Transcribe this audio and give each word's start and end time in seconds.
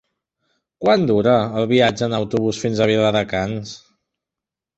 Quant 0.85 1.03
dura 1.11 1.35
el 1.59 1.67
viatge 1.73 2.07
en 2.07 2.15
autobús 2.21 2.63
fins 2.65 2.83
a 2.83 2.89
Viladecans? 2.93 3.77